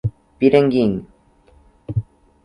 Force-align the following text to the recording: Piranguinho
Piranguinho 0.39 1.05